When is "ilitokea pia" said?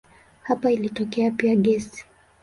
0.71-1.55